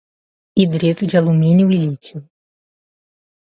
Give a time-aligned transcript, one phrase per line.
[0.57, 2.17] hidreto de alumínio e lítio